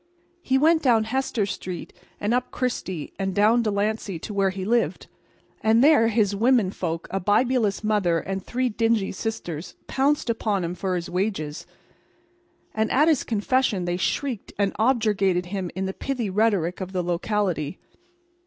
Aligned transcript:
He 0.41 0.57
went 0.57 0.81
down 0.81 1.03
Hester 1.03 1.45
street 1.45 1.93
and 2.19 2.33
up 2.33 2.49
Chrystie, 2.51 3.11
and 3.19 3.35
down 3.35 3.61
Delancey 3.61 4.17
to 4.17 4.33
where 4.33 4.49
he 4.49 4.65
lived. 4.65 5.05
And 5.61 5.83
there 5.83 6.07
his 6.07 6.35
women 6.35 6.71
folk, 6.71 7.07
a 7.11 7.19
bibulous 7.19 7.83
mother 7.83 8.17
and 8.19 8.43
three 8.43 8.67
dingy 8.67 9.11
sisters, 9.11 9.75
pounced 9.85 10.27
upon 10.27 10.63
him 10.63 10.73
for 10.73 10.95
his 10.95 11.07
wages. 11.07 11.67
And 12.73 12.89
at 12.91 13.09
his 13.09 13.23
confession 13.23 13.85
they 13.85 13.97
shrieked 13.97 14.51
and 14.57 14.73
objurgated 14.79 15.45
him 15.45 15.69
in 15.75 15.85
the 15.85 15.93
pithy 15.93 16.31
rhetoric 16.31 16.81
of 16.81 16.93
the 16.93 17.03
locality. 17.03 17.77